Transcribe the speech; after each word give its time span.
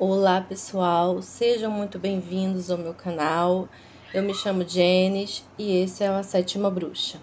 Olá 0.00 0.40
pessoal, 0.40 1.20
sejam 1.20 1.72
muito 1.72 1.98
bem-vindos 1.98 2.70
ao 2.70 2.78
meu 2.78 2.94
canal. 2.94 3.68
Eu 4.14 4.22
me 4.22 4.32
chamo 4.32 4.64
Jenis 4.64 5.44
e 5.58 5.76
esse 5.76 6.04
é 6.04 6.06
a 6.06 6.22
Sétima 6.22 6.70
Bruxa. 6.70 7.18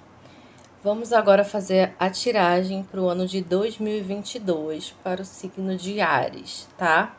Vamos 0.84 1.14
agora 1.14 1.46
fazer 1.46 1.96
a 1.98 2.10
tiragem 2.10 2.84
para 2.84 3.00
o 3.00 3.08
ano 3.08 3.26
de 3.26 3.42
2022 3.42 4.94
para 5.02 5.22
o 5.22 5.26
signo 5.26 5.78
de 5.78 6.02
Ares, 6.02 6.68
tá? 6.78 7.16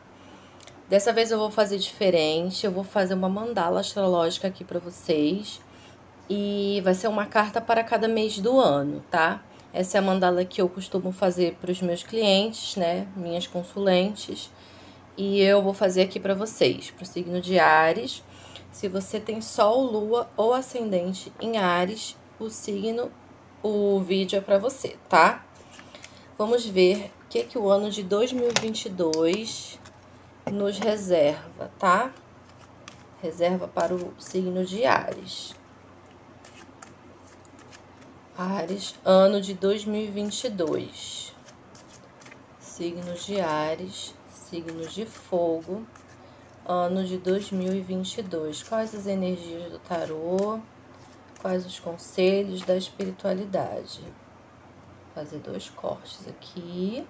Dessa 0.87 1.11
vez 1.11 1.31
eu 1.31 1.39
vou 1.39 1.49
fazer 1.49 1.79
diferente, 1.79 2.63
eu 2.63 2.71
vou 2.71 2.83
fazer 2.83 3.15
uma 3.15 3.27
mandala 3.27 3.79
astrológica 3.79 4.49
aqui 4.49 4.63
para 4.63 4.77
vocês 4.77 5.59
e 6.29 6.81
vai 6.83 6.93
ser 6.93 7.07
uma 7.07 7.25
carta 7.25 7.59
para 7.59 7.83
cada 7.83 8.07
mês 8.07 8.37
do 8.37 8.59
ano, 8.59 9.03
tá? 9.09 9.43
Essa 9.73 9.97
é 9.97 9.99
a 9.99 10.03
mandala 10.03 10.45
que 10.45 10.61
eu 10.61 10.69
costumo 10.69 11.11
fazer 11.11 11.55
para 11.59 11.71
os 11.71 11.81
meus 11.81 12.03
clientes, 12.03 12.75
né? 12.75 13.07
Minhas 13.15 13.47
consulentes 13.47 14.51
e 15.17 15.41
eu 15.41 15.61
vou 15.63 15.73
fazer 15.73 16.03
aqui 16.03 16.19
para 16.19 16.35
vocês, 16.35 16.91
para 16.91 17.03
o 17.03 17.07
signo 17.07 17.41
de 17.41 17.57
Ares. 17.57 18.23
Se 18.71 18.87
você 18.87 19.19
tem 19.19 19.41
Sol, 19.41 19.81
Lua 19.81 20.29
ou 20.37 20.53
Ascendente 20.53 21.33
em 21.41 21.57
Ares, 21.57 22.15
o 22.39 22.49
signo, 22.49 23.11
o 23.63 23.99
vídeo 23.99 24.37
é 24.37 24.41
para 24.41 24.59
você, 24.59 24.95
tá? 25.09 25.43
Vamos 26.37 26.65
ver 26.65 27.11
o 27.25 27.29
que, 27.29 27.43
que 27.43 27.57
o 27.57 27.67
ano 27.67 27.89
de 27.89 28.03
2022 28.03 29.79
nos 30.51 30.77
reserva, 30.77 31.71
tá? 31.79 32.13
Reserva 33.21 33.67
para 33.67 33.95
o 33.95 34.13
signo 34.19 34.63
de 34.63 34.85
Ares. 34.85 35.55
Ares, 38.37 38.93
ano 39.03 39.41
de 39.41 39.55
2022. 39.55 41.33
Signos 42.59 43.25
de 43.25 43.41
Ares, 43.41 44.13
signos 44.49 44.93
de 44.93 45.05
fogo, 45.05 45.85
ano 46.65 47.03
de 47.03 47.17
2022. 47.17 48.63
Quais 48.63 48.95
as 48.95 49.05
energias 49.05 49.69
do 49.71 49.79
tarô? 49.79 50.59
Quais 51.41 51.65
os 51.65 51.79
conselhos 51.79 52.61
da 52.61 52.77
espiritualidade? 52.77 53.99
Vou 54.01 55.23
fazer 55.23 55.39
dois 55.39 55.69
cortes 55.69 56.27
aqui. 56.27 57.05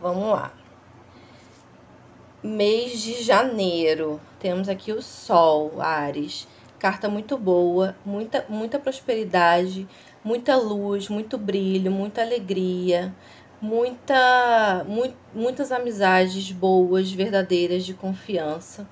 Vamos 0.00 0.32
lá. 0.32 0.52
Mês 2.42 3.00
de 3.02 3.22
janeiro, 3.22 4.20
temos 4.38 4.68
aqui 4.68 4.92
o 4.92 5.02
Sol, 5.02 5.80
Ares. 5.80 6.48
Carta 6.78 7.08
muito 7.08 7.36
boa, 7.36 7.96
muita, 8.06 8.46
muita 8.48 8.78
prosperidade, 8.78 9.88
muita 10.22 10.56
luz, 10.56 11.08
muito 11.08 11.36
brilho, 11.36 11.90
muita 11.90 12.22
alegria, 12.22 13.12
muita, 13.60 14.84
mu 14.86 15.12
muitas 15.34 15.72
amizades 15.72 16.50
boas, 16.52 17.10
verdadeiras, 17.12 17.84
de 17.84 17.94
confiança. 17.94 18.86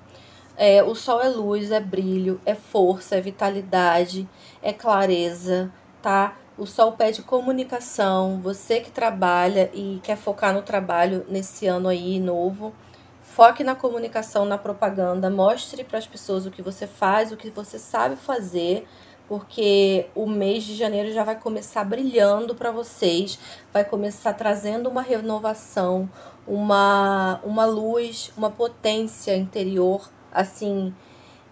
É, 0.55 0.83
o 0.83 0.95
sol 0.95 1.21
é 1.21 1.29
luz, 1.29 1.71
é 1.71 1.79
brilho, 1.79 2.41
é 2.45 2.55
força, 2.55 3.15
é 3.15 3.21
vitalidade, 3.21 4.27
é 4.61 4.73
clareza, 4.73 5.71
tá? 6.01 6.35
O 6.57 6.65
sol 6.65 6.93
pede 6.93 7.21
comunicação. 7.21 8.39
Você 8.41 8.79
que 8.79 8.89
trabalha 8.89 9.69
e 9.73 9.99
quer 10.03 10.17
focar 10.17 10.53
no 10.53 10.63
trabalho 10.63 11.23
nesse 11.29 11.67
ano 11.67 11.87
aí 11.87 12.19
novo, 12.19 12.73
foque 13.21 13.63
na 13.63 13.75
comunicação, 13.75 14.45
na 14.45 14.57
propaganda, 14.57 15.29
mostre 15.29 15.83
para 15.83 15.99
as 15.99 16.07
pessoas 16.07 16.47
o 16.47 16.51
que 16.51 16.63
você 16.63 16.87
faz, 16.87 17.31
o 17.31 17.37
que 17.37 17.51
você 17.51 17.77
sabe 17.77 18.15
fazer 18.15 18.87
porque 19.27 20.07
o 20.15 20.25
mês 20.25 20.63
de 20.63 20.75
janeiro 20.75 21.11
já 21.11 21.23
vai 21.23 21.35
começar 21.39 21.83
brilhando 21.83 22.55
para 22.55 22.71
vocês, 22.71 23.37
vai 23.73 23.83
começar 23.83 24.33
trazendo 24.33 24.89
uma 24.89 25.01
renovação, 25.01 26.09
uma, 26.47 27.41
uma 27.43 27.65
luz, 27.65 28.31
uma 28.37 28.49
potência 28.49 29.35
interior, 29.35 30.09
assim, 30.31 30.93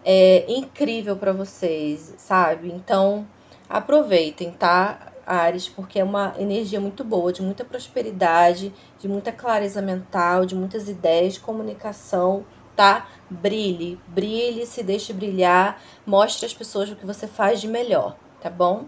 é, 0.05 0.45
incrível 0.47 1.17
para 1.17 1.33
vocês, 1.33 2.13
sabe? 2.17 2.71
Então, 2.71 3.27
aproveitem, 3.67 4.51
tá, 4.51 5.11
Ares, 5.25 5.67
porque 5.67 5.99
é 5.99 6.03
uma 6.03 6.35
energia 6.37 6.79
muito 6.79 7.03
boa, 7.03 7.33
de 7.33 7.41
muita 7.41 7.65
prosperidade, 7.65 8.71
de 8.99 9.07
muita 9.07 9.31
clareza 9.31 9.81
mental, 9.81 10.45
de 10.45 10.55
muitas 10.55 10.87
ideias, 10.87 11.33
de 11.33 11.39
comunicação 11.39 12.45
tá? 12.75 13.07
Brilhe, 13.29 13.99
brilhe, 14.07 14.65
se 14.65 14.83
deixe 14.83 15.13
brilhar, 15.13 15.81
mostre 16.05 16.45
às 16.45 16.53
pessoas 16.53 16.91
o 16.91 16.95
que 16.95 17.05
você 17.05 17.27
faz 17.27 17.61
de 17.61 17.67
melhor, 17.67 18.15
tá 18.41 18.49
bom? 18.49 18.85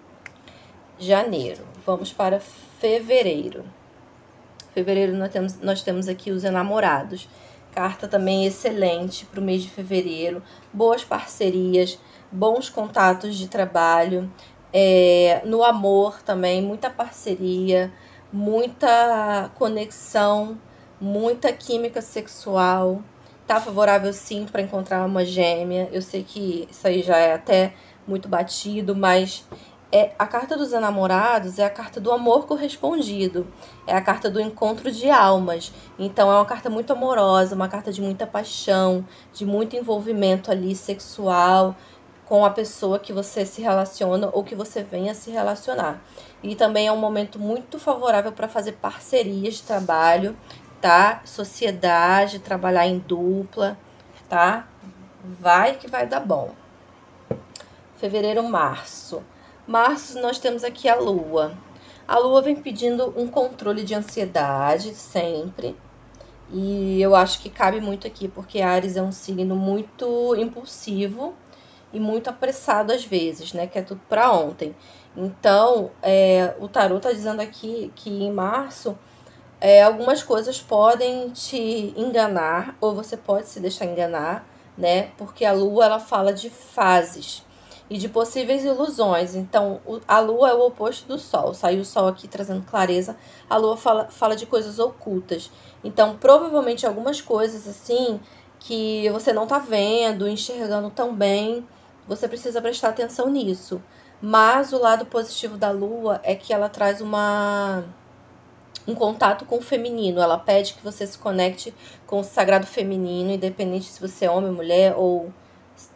Janeiro, 1.00 1.64
vamos 1.86 2.12
para 2.12 2.40
fevereiro. 2.40 3.64
Fevereiro 4.74 5.16
nós 5.16 5.32
temos, 5.32 5.60
nós 5.60 5.82
temos 5.82 6.08
aqui 6.08 6.32
os 6.32 6.44
enamorados. 6.44 7.28
Carta 7.72 8.08
também 8.08 8.46
excelente 8.46 9.26
para 9.26 9.40
o 9.40 9.44
mês 9.44 9.62
de 9.64 9.70
fevereiro. 9.70 10.42
Boas 10.74 11.04
parcerias, 11.04 12.00
bons 12.32 12.70
contatos 12.70 13.36
de 13.36 13.48
trabalho. 13.48 14.32
É, 14.74 15.42
no 15.46 15.64
amor 15.64 16.22
também, 16.22 16.62
muita 16.62 16.90
parceria, 16.90 17.92
muita 18.32 19.50
conexão, 19.56 20.60
muita 21.00 21.54
química 21.54 22.02
sexual 22.02 23.02
tá 23.48 23.62
favorável 23.62 24.12
sim 24.12 24.46
para 24.46 24.62
encontrar 24.62 25.06
uma 25.06 25.26
gêmea. 25.26 25.90
Eu 25.92 26.02
sei 26.02 26.24
que 26.24 26.68
isso 26.70 26.86
aí 26.86 27.02
já 27.02 27.18
é 27.18 27.34
até 27.34 27.74
muito 28.06 28.28
batido, 28.28 28.96
mas 28.96 29.46
é 29.90 30.12
a 30.20 30.28
carta 30.28 30.58
dos 30.58 30.74
enamorados 30.74 31.58
é 31.60 31.66
a 31.66 31.70
carta 31.70 32.00
do 32.02 32.12
amor 32.12 32.46
correspondido, 32.46 33.48
é 33.86 33.96
a 33.96 34.02
carta 34.02 34.30
do 34.30 34.40
encontro 34.40 34.92
de 34.92 35.10
almas. 35.10 35.72
Então 35.98 36.30
é 36.30 36.36
uma 36.36 36.46
carta 36.46 36.70
muito 36.70 36.92
amorosa, 36.92 37.56
uma 37.56 37.70
carta 37.70 37.92
de 37.92 38.02
muita 38.02 38.28
paixão, 38.28 39.06
de 39.34 39.46
muito 39.46 39.78
envolvimento 39.78 40.52
ali 40.52 40.76
sexual 40.76 41.74
com 42.26 42.44
a 42.44 42.50
pessoa 42.50 43.00
que 43.00 43.14
você 43.14 43.46
se 43.46 43.62
relaciona 43.62 44.30
ou 44.34 44.44
que 44.44 44.54
você 44.54 44.84
venha 44.84 45.16
se 45.16 45.32
relacionar. 45.32 46.02
E 46.44 46.56
também 46.56 46.88
é 46.88 46.92
um 46.92 46.98
momento 46.98 47.40
muito 47.40 47.80
favorável 47.80 48.34
para 48.34 48.50
fazer 48.50 48.74
parcerias 48.74 49.56
de 49.56 49.64
trabalho 49.64 50.36
tá? 50.82 51.22
Sociedade, 51.26 52.40
trabalhar 52.40 52.88
em 52.88 53.00
dupla, 53.00 53.78
tá? 54.30 54.68
Vai 55.40 55.76
que 55.76 55.88
vai 55.88 56.08
dar 56.08 56.20
bom. 56.20 56.54
Fevereiro, 57.98 58.44
março. 58.44 59.24
Março 59.68 60.22
nós 60.22 60.40
temos 60.40 60.64
aqui 60.64 60.88
a 60.88 60.96
lua. 60.96 61.58
A 62.08 62.18
lua 62.18 62.42
vem 62.42 62.56
pedindo 62.56 63.14
um 63.18 63.28
controle 63.28 63.84
de 63.84 63.94
ansiedade 63.94 64.94
sempre. 64.94 65.76
E 66.50 67.02
eu 67.02 67.16
acho 67.16 67.42
que 67.42 67.50
cabe 67.50 67.82
muito 67.82 68.08
aqui, 68.08 68.28
porque 68.28 68.62
Ares 68.62 68.96
é 68.96 69.02
um 69.02 69.12
signo 69.12 69.56
muito 69.56 70.36
impulsivo 70.36 71.34
e 71.92 72.00
muito 72.00 72.30
apressado 72.30 72.94
às 72.94 73.04
vezes, 73.04 73.52
né? 73.52 73.68
Que 73.68 73.80
é 73.80 73.82
tudo 73.82 74.00
para 74.08 74.32
ontem. 74.32 74.74
Então, 75.16 75.92
é, 76.02 76.56
o 76.60 76.68
tarot 76.68 77.02
tá 77.02 77.12
dizendo 77.12 77.42
aqui 77.42 77.92
que 77.96 78.10
em 78.10 78.32
março 78.32 78.98
é, 79.60 79.82
algumas 79.84 80.22
coisas 80.22 80.62
podem 80.62 81.30
te 81.32 81.94
enganar 81.98 82.76
ou 82.80 82.94
você 82.94 83.18
pode 83.18 83.48
se 83.48 83.60
deixar 83.60 83.86
enganar, 83.86 84.48
né? 84.78 85.12
Porque 85.18 85.44
a 85.44 85.52
lua 85.52 85.86
ela 85.86 86.00
fala 86.00 86.32
de 86.32 86.50
fases 86.50 87.44
e 87.90 87.98
de 87.98 88.08
possíveis 88.10 88.64
ilusões. 88.64 89.34
Então, 89.34 89.82
a 90.08 90.20
lua 90.20 90.50
é 90.50 90.54
o 90.54 90.68
oposto 90.68 91.08
do 91.08 91.18
sol. 91.18 91.54
Saiu 91.54 91.82
o 91.82 91.86
sol 91.86 92.08
aqui 92.08 92.28
trazendo 92.28 92.64
clareza. 92.64 93.18
A 93.50 93.58
lua 93.58 93.78
fala, 93.78 94.06
fala 94.10 94.36
de 94.36 94.46
coisas 94.46 94.78
ocultas. 94.78 95.50
Então, 95.84 96.18
provavelmente 96.18 96.86
algumas 96.86 97.22
coisas 97.22 97.68
assim 97.68 98.20
que 98.60 99.10
você 99.10 99.32
não 99.32 99.48
tá 99.48 99.60
vendo, 99.60 100.28
enxergando 100.28 100.90
tão 100.90 101.16
bem, 101.16 101.66
você 102.08 102.28
precisa 102.28 102.62
prestar 102.62 102.90
atenção 102.90 103.30
nisso. 103.30 103.82
Mas 104.22 104.74
o 104.74 104.80
lado 104.80 105.06
positivo 105.06 105.58
da 105.58 105.72
lua 105.72 106.20
é 106.24 106.36
que 106.36 106.52
ela 106.52 106.70
traz 106.70 107.02
uma 107.02 107.84
um 108.88 108.96
contato 108.96 109.46
com 109.46 109.58
o 109.58 109.62
feminino. 109.62 110.22
Ela 110.22 110.38
pede 110.38 110.74
que 110.74 110.84
você 110.84 111.06
se 111.06 111.18
conecte 111.18 111.74
com 112.06 112.22
o 112.22 112.24
sagrado 112.24 112.66
feminino, 112.66 113.32
independente 113.32 113.86
se 113.86 114.00
você 114.00 114.26
é 114.26 114.32
homem, 114.32 114.52
mulher 114.52 114.96
ou 114.96 115.32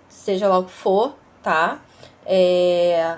seja 0.09 0.47
lá 0.47 0.59
o 0.59 0.65
que 0.65 0.71
for, 0.71 1.15
tá? 1.41 1.81
É... 2.25 3.17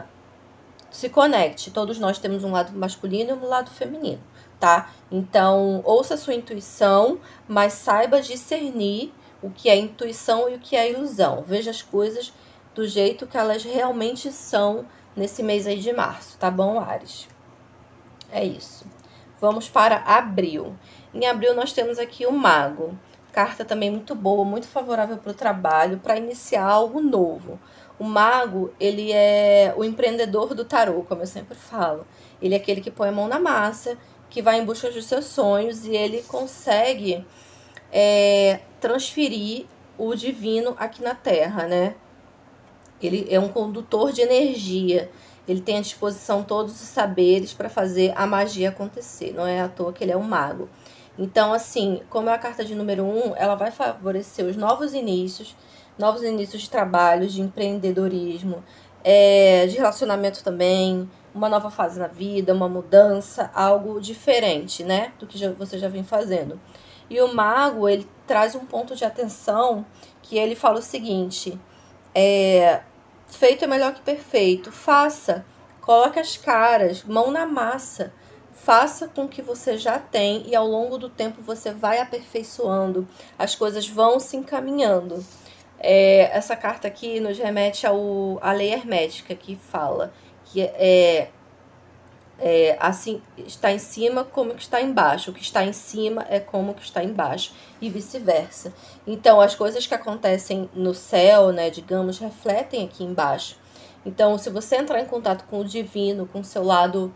Se 0.91 1.09
conecte. 1.09 1.71
Todos 1.71 1.97
nós 1.97 2.19
temos 2.19 2.43
um 2.43 2.51
lado 2.51 2.77
masculino 2.77 3.31
e 3.31 3.33
um 3.33 3.47
lado 3.47 3.71
feminino, 3.71 4.21
tá? 4.59 4.91
Então, 5.11 5.81
ouça 5.83 6.13
a 6.13 6.17
sua 6.17 6.35
intuição, 6.35 7.19
mas 7.47 7.73
saiba 7.73 8.21
discernir 8.21 9.11
o 9.41 9.49
que 9.49 9.69
é 9.69 9.75
intuição 9.75 10.47
e 10.49 10.55
o 10.55 10.59
que 10.59 10.75
é 10.75 10.91
ilusão. 10.91 11.43
Veja 11.45 11.71
as 11.71 11.81
coisas 11.81 12.31
do 12.75 12.87
jeito 12.87 13.27
que 13.27 13.37
elas 13.37 13.63
realmente 13.63 14.31
são 14.31 14.85
nesse 15.15 15.43
mês 15.43 15.67
aí 15.67 15.79
de 15.79 15.93
março, 15.93 16.37
tá 16.37 16.49
bom, 16.49 16.79
Ares? 16.79 17.27
É 18.31 18.43
isso. 18.43 18.85
Vamos 19.43 19.67
para 19.67 19.97
abril. 19.97 20.73
Em 21.13 21.25
abril 21.25 21.53
nós 21.53 21.73
temos 21.73 21.99
aqui 21.99 22.25
o 22.25 22.31
mago. 22.31 22.97
Carta 23.33 23.65
também 23.65 23.91
muito 23.91 24.15
boa, 24.15 24.45
muito 24.45 24.65
favorável 24.65 25.17
para 25.17 25.31
o 25.31 25.33
trabalho, 25.33 25.99
para 25.99 26.15
iniciar 26.15 26.63
algo 26.63 27.01
novo. 27.01 27.59
O 27.99 28.05
mago, 28.05 28.73
ele 28.79 29.11
é 29.11 29.73
o 29.75 29.83
empreendedor 29.83 30.55
do 30.55 30.63
tarô, 30.63 31.03
como 31.03 31.23
eu 31.23 31.27
sempre 31.27 31.55
falo. 31.55 32.07
Ele 32.41 32.53
é 32.53 32.57
aquele 32.57 32.79
que 32.79 32.89
põe 32.89 33.09
a 33.09 33.11
mão 33.11 33.27
na 33.27 33.37
massa, 33.37 33.97
que 34.29 34.41
vai 34.41 34.61
em 34.61 34.63
busca 34.63 34.89
dos 34.89 35.03
seus 35.03 35.25
sonhos 35.25 35.85
e 35.85 35.93
ele 35.93 36.21
consegue 36.21 37.27
é, 37.91 38.61
transferir 38.79 39.65
o 39.97 40.15
divino 40.15 40.73
aqui 40.79 41.03
na 41.03 41.15
Terra, 41.15 41.67
né? 41.67 41.95
Ele 43.01 43.27
é 43.29 43.41
um 43.41 43.49
condutor 43.49 44.13
de 44.13 44.21
energia. 44.21 45.11
Ele 45.47 45.61
tem 45.61 45.77
à 45.77 45.81
disposição 45.81 46.43
todos 46.43 46.73
os 46.81 46.87
saberes 46.87 47.53
para 47.53 47.69
fazer 47.69 48.13
a 48.15 48.25
magia 48.25 48.69
acontecer. 48.69 49.33
Não 49.33 49.45
é 49.45 49.61
à 49.61 49.67
toa 49.67 49.91
que 49.91 50.03
ele 50.03 50.11
é 50.11 50.17
um 50.17 50.23
mago. 50.23 50.69
Então, 51.17 51.53
assim, 51.53 52.01
como 52.09 52.29
é 52.29 52.33
a 52.33 52.37
carta 52.37 52.65
de 52.65 52.73
número 52.73 53.03
um, 53.03 53.35
ela 53.35 53.55
vai 53.55 53.71
favorecer 53.71 54.45
os 54.45 54.55
novos 54.55 54.93
inícios, 54.93 55.55
novos 55.97 56.23
inícios 56.23 56.63
de 56.63 56.69
trabalho, 56.69 57.27
de 57.27 57.41
empreendedorismo, 57.41 58.63
é, 59.03 59.67
de 59.67 59.75
relacionamento 59.75 60.43
também, 60.43 61.09
uma 61.35 61.49
nova 61.49 61.69
fase 61.69 61.99
na 61.99 62.07
vida, 62.07 62.53
uma 62.53 62.69
mudança, 62.69 63.51
algo 63.53 63.99
diferente, 63.99 64.83
né, 64.83 65.11
do 65.19 65.27
que 65.27 65.37
já, 65.37 65.51
você 65.51 65.77
já 65.77 65.87
vem 65.87 66.03
fazendo. 66.03 66.59
E 67.09 67.21
o 67.21 67.33
mago, 67.33 67.87
ele 67.87 68.07
traz 68.25 68.55
um 68.55 68.65
ponto 68.65 68.95
de 68.95 69.03
atenção 69.03 69.85
que 70.21 70.37
ele 70.37 70.55
fala 70.55 70.79
o 70.79 70.81
seguinte: 70.81 71.59
é, 72.15 72.81
feito 73.35 73.63
é 73.63 73.67
melhor 73.67 73.93
que 73.93 74.01
perfeito. 74.01 74.71
Faça, 74.71 75.45
coloque 75.81 76.19
as 76.19 76.37
caras, 76.37 77.03
mão 77.03 77.31
na 77.31 77.45
massa. 77.45 78.13
Faça 78.53 79.07
com 79.09 79.27
que 79.27 79.41
você 79.41 79.77
já 79.77 79.99
tem 79.99 80.47
e 80.47 80.55
ao 80.55 80.65
longo 80.65 80.97
do 80.97 81.09
tempo 81.09 81.41
você 81.41 81.71
vai 81.71 81.99
aperfeiçoando, 81.99 83.05
as 83.37 83.55
coisas 83.55 83.87
vão 83.87 84.19
se 84.19 84.37
encaminhando. 84.37 85.25
É, 85.77 86.29
essa 86.31 86.55
carta 86.55 86.87
aqui 86.87 87.19
nos 87.19 87.37
remete 87.37 87.85
ao, 87.85 88.39
à 88.41 88.53
lei 88.53 88.71
hermética 88.71 89.35
que 89.35 89.57
fala 89.57 90.13
que 90.45 90.61
é, 90.61 91.29
é, 92.39 92.75
assim 92.79 93.21
está 93.37 93.71
em 93.71 93.79
cima 93.79 94.23
como 94.23 94.55
que 94.55 94.61
está 94.61 94.81
embaixo. 94.81 95.31
O 95.31 95.33
que 95.33 95.41
está 95.41 95.63
em 95.63 95.73
cima 95.73 96.25
é 96.29 96.39
como 96.39 96.73
que 96.73 96.83
está 96.83 97.03
embaixo 97.03 97.53
e 97.79 97.89
vice-versa. 97.89 98.73
Então, 99.05 99.39
as 99.39 99.55
coisas 99.55 99.85
que 99.85 99.93
acontecem 99.93 100.69
no 100.73 100.93
céu, 100.93 101.51
né, 101.51 101.69
digamos, 101.69 102.19
refletem 102.19 102.85
aqui 102.85 103.03
embaixo. 103.03 103.57
Então, 104.05 104.37
se 104.37 104.49
você 104.49 104.75
entrar 104.75 104.99
em 104.99 105.05
contato 105.05 105.45
com 105.45 105.61
o 105.61 105.65
divino, 105.65 106.27
com 106.27 106.41
o 106.41 106.43
seu 106.43 106.63
lado 106.63 107.13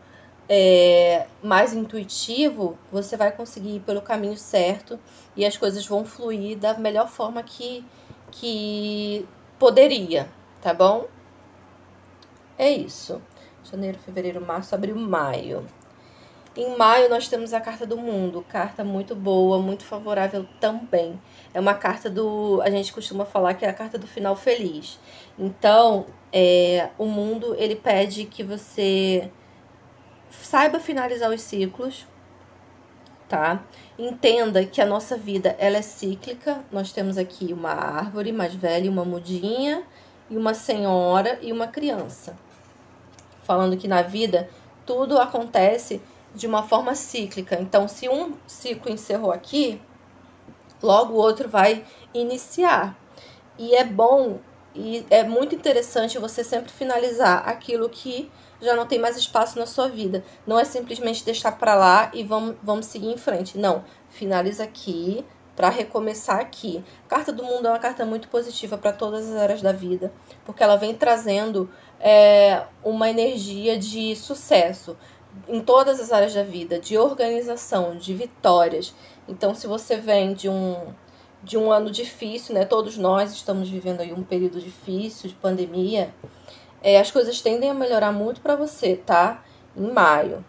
é, 0.47 1.27
mais 1.43 1.73
intuitivo, 1.73 2.77
você 2.91 3.17
vai 3.17 3.31
conseguir 3.31 3.75
ir 3.75 3.79
pelo 3.81 4.01
caminho 4.01 4.37
certo 4.37 4.97
e 5.35 5.45
as 5.45 5.57
coisas 5.57 5.85
vão 5.85 6.05
fluir 6.05 6.57
da 6.57 6.73
melhor 6.75 7.09
forma 7.09 7.43
que, 7.43 7.83
que 8.31 9.27
poderia, 9.59 10.29
tá 10.61 10.73
bom? 10.73 11.05
É 12.57 12.71
isso. 12.71 13.21
Janeiro, 13.69 13.99
fevereiro, 13.99 14.39
março, 14.39 14.73
abril, 14.73 14.95
maio. 14.95 15.65
Em 16.55 16.75
maio 16.77 17.09
nós 17.09 17.27
temos 17.27 17.53
a 17.53 17.59
carta 17.59 17.85
do 17.85 17.97
mundo, 17.97 18.43
carta 18.47 18.83
muito 18.83 19.13
boa, 19.13 19.59
muito 19.59 19.83
favorável 19.83 20.47
também. 20.59 21.19
É 21.53 21.59
uma 21.59 21.73
carta 21.73 22.09
do, 22.09 22.61
a 22.63 22.69
gente 22.69 22.93
costuma 22.93 23.25
falar 23.25 23.53
que 23.55 23.65
é 23.65 23.69
a 23.69 23.73
carta 23.73 23.97
do 23.97 24.07
final 24.07 24.35
feliz. 24.35 24.99
Então, 25.37 26.05
é, 26.31 26.89
o 26.97 27.05
mundo 27.05 27.55
ele 27.59 27.75
pede 27.75 28.25
que 28.25 28.41
você 28.41 29.29
saiba 30.31 30.79
finalizar 30.79 31.29
os 31.29 31.41
ciclos, 31.41 32.07
tá? 33.27 33.63
Entenda 33.99 34.65
que 34.65 34.81
a 34.81 34.85
nossa 34.85 35.17
vida 35.17 35.55
ela 35.59 35.77
é 35.77 35.81
cíclica. 35.81 36.63
Nós 36.71 36.91
temos 36.91 37.17
aqui 37.17 37.53
uma 37.53 37.71
árvore 37.71 38.31
mais 38.31 38.55
velha, 38.55 38.89
uma 38.89 39.03
mudinha, 39.05 39.83
e 40.29 40.37
uma 40.37 40.53
senhora 40.53 41.37
e 41.41 41.51
uma 41.51 41.67
criança 41.67 42.46
falando 43.47 43.77
que 43.77 43.87
na 43.87 44.01
vida 44.01 44.49
tudo 44.85 45.17
acontece 45.17 46.01
de 46.35 46.45
uma 46.45 46.61
forma 46.63 46.93
cíclica. 46.93 47.57
Então, 47.59 47.87
se 47.87 48.09
um 48.09 48.33
ciclo 48.45 48.91
encerrou 48.91 49.31
aqui, 49.31 49.81
logo 50.83 51.13
o 51.13 51.17
outro 51.17 51.47
vai 51.47 51.85
iniciar. 52.13 52.95
E 53.57 53.73
é 53.73 53.85
bom 53.85 54.39
e 54.75 55.03
é 55.09 55.23
muito 55.23 55.55
interessante 55.55 56.19
você 56.19 56.43
sempre 56.43 56.71
finalizar 56.71 57.47
aquilo 57.49 57.89
que 57.89 58.29
já 58.61 58.75
não 58.75 58.85
tem 58.85 58.99
mais 58.99 59.17
espaço 59.17 59.57
na 59.57 59.65
sua 59.65 59.87
vida. 59.87 60.23
Não 60.45 60.59
é 60.59 60.65
simplesmente 60.65 61.25
deixar 61.25 61.53
para 61.53 61.73
lá 61.73 62.11
e 62.13 62.23
vamos, 62.23 62.55
vamos 62.61 62.85
seguir 62.85 63.07
em 63.07 63.17
frente. 63.17 63.57
Não, 63.57 63.83
finaliza 64.09 64.63
aqui 64.63 65.25
para 65.57 65.69
recomeçar 65.69 66.39
aqui. 66.39 66.83
A 67.07 67.09
carta 67.09 67.33
do 67.33 67.43
mundo 67.43 67.67
é 67.67 67.71
uma 67.71 67.79
carta 67.79 68.05
muito 68.05 68.29
positiva 68.29 68.77
para 68.77 68.93
todas 68.93 69.27
as 69.27 69.35
áreas 69.35 69.61
da 69.61 69.71
vida, 69.71 70.13
porque 70.45 70.61
ela 70.61 70.75
vem 70.75 70.93
trazendo 70.93 71.67
é, 71.99 72.61
uma 72.83 73.09
energia 73.09 73.77
de 73.77 74.15
sucesso 74.15 74.95
em 75.47 75.59
todas 75.59 75.99
as 75.99 76.11
áreas 76.11 76.33
da 76.33 76.43
vida, 76.43 76.79
de 76.79 76.95
organização, 76.95 77.97
de 77.97 78.13
vitórias. 78.13 78.93
Então, 79.27 79.55
se 79.55 79.65
você 79.65 79.97
vem 79.97 80.33
de 80.33 80.47
um 80.47 80.93
de 81.43 81.57
um 81.57 81.71
ano 81.71 81.89
difícil, 81.89 82.53
né? 82.55 82.65
Todos 82.65 82.97
nós 82.97 83.31
estamos 83.31 83.69
vivendo 83.69 84.01
aí 84.01 84.11
um 84.11 84.23
período 84.23 84.59
difícil 84.59 85.29
de 85.29 85.35
pandemia. 85.35 86.13
É, 86.81 86.99
as 86.99 87.11
coisas 87.11 87.41
tendem 87.41 87.69
a 87.69 87.73
melhorar 87.73 88.11
muito 88.11 88.41
para 88.41 88.55
você, 88.55 88.95
tá? 88.95 89.43
Em 89.75 89.91
maio. 89.91 90.43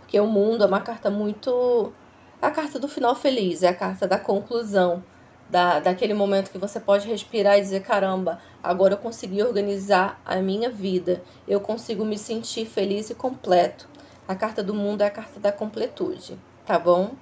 Porque 0.00 0.18
o 0.20 0.26
mundo 0.26 0.64
é 0.64 0.66
uma 0.66 0.80
carta 0.80 1.10
muito. 1.10 1.92
A 2.40 2.52
carta 2.52 2.78
do 2.78 2.86
final 2.86 3.16
feliz, 3.16 3.64
é 3.64 3.68
a 3.68 3.74
carta 3.74 4.06
da 4.06 4.16
conclusão 4.16 5.02
da, 5.50 5.80
daquele 5.80 6.14
momento 6.14 6.52
que 6.52 6.58
você 6.58 6.78
pode 6.78 7.08
respirar 7.08 7.58
e 7.58 7.60
dizer: 7.60 7.82
caramba, 7.82 8.40
agora 8.62 8.94
eu 8.94 8.98
consegui 8.98 9.42
organizar 9.42 10.20
a 10.24 10.36
minha 10.36 10.70
vida, 10.70 11.20
eu 11.48 11.60
consigo 11.60 12.04
me 12.04 12.16
sentir 12.16 12.64
feliz 12.64 13.10
e 13.10 13.14
completo. 13.14 13.88
A 14.26 14.36
carta 14.36 14.62
do 14.62 14.72
mundo 14.72 15.02
é 15.02 15.06
a 15.06 15.10
carta 15.10 15.40
da 15.40 15.50
completude, 15.50 16.38
tá 16.64 16.78
bom? 16.78 17.12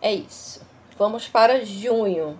É 0.00 0.14
isso. 0.14 0.60
Vamos 0.96 1.26
para 1.26 1.64
junho. 1.64 2.38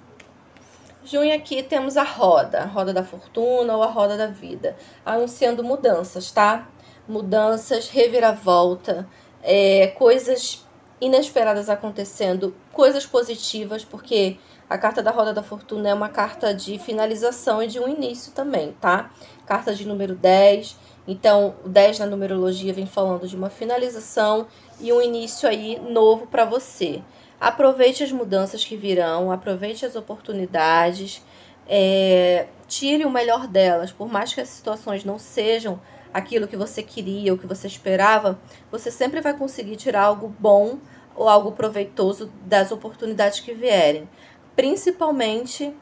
Junho 1.04 1.34
aqui 1.34 1.60
temos 1.62 1.96
a 1.96 2.04
roda, 2.04 2.60
a 2.62 2.66
roda 2.66 2.92
da 2.92 3.02
fortuna 3.02 3.74
ou 3.74 3.82
a 3.82 3.86
roda 3.86 4.16
da 4.16 4.26
vida, 4.28 4.76
anunciando 5.04 5.64
mudanças, 5.64 6.30
tá? 6.30 6.68
Mudanças, 7.08 7.88
reviravolta, 7.88 9.08
é, 9.42 9.88
coisas 9.88 10.65
inesperadas 11.00 11.68
acontecendo, 11.68 12.54
coisas 12.72 13.06
positivas, 13.06 13.84
porque 13.84 14.38
a 14.68 14.76
carta 14.76 15.02
da 15.02 15.10
Roda 15.10 15.32
da 15.32 15.42
Fortuna 15.42 15.90
é 15.90 15.94
uma 15.94 16.08
carta 16.08 16.52
de 16.52 16.78
finalização 16.78 17.62
e 17.62 17.68
de 17.68 17.78
um 17.78 17.88
início 17.88 18.32
também, 18.32 18.72
tá? 18.80 19.10
Carta 19.46 19.74
de 19.74 19.86
número 19.86 20.14
10. 20.14 20.76
Então, 21.06 21.54
o 21.64 21.68
10 21.68 22.00
na 22.00 22.06
numerologia 22.06 22.72
vem 22.72 22.86
falando 22.86 23.28
de 23.28 23.36
uma 23.36 23.48
finalização 23.48 24.48
e 24.80 24.92
um 24.92 25.00
início 25.00 25.48
aí 25.48 25.78
novo 25.78 26.26
para 26.26 26.44
você. 26.44 27.00
Aproveite 27.40 28.02
as 28.02 28.10
mudanças 28.10 28.64
que 28.64 28.76
virão, 28.76 29.30
aproveite 29.30 29.86
as 29.86 29.94
oportunidades, 29.94 31.22
é, 31.68 32.46
tire 32.66 33.04
o 33.04 33.10
melhor 33.10 33.46
delas, 33.46 33.92
por 33.92 34.08
mais 34.08 34.32
que 34.32 34.40
as 34.40 34.48
situações 34.48 35.04
não 35.04 35.18
sejam 35.18 35.80
aquilo 36.16 36.48
que 36.48 36.56
você 36.56 36.82
queria 36.82 37.32
ou 37.32 37.38
que 37.38 37.46
você 37.46 37.66
esperava, 37.66 38.38
você 38.70 38.90
sempre 38.90 39.20
vai 39.20 39.36
conseguir 39.36 39.76
tirar 39.76 40.04
algo 40.04 40.34
bom 40.38 40.78
ou 41.14 41.28
algo 41.28 41.52
proveitoso 41.52 42.30
das 42.44 42.70
oportunidades 42.70 43.40
que 43.40 43.54
vierem 43.54 44.08
principalmente 44.56 45.76